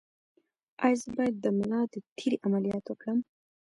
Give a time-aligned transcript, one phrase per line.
[0.85, 3.19] ایا زه باید د ملا د تیر عملیات وکړم؟